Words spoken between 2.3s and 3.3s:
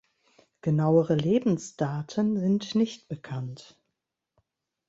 sind nicht